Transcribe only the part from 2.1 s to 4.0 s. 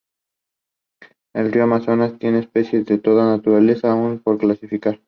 tiene especies de toda naturaleza